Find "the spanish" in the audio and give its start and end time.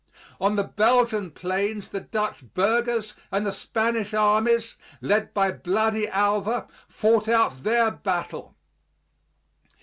3.45-4.15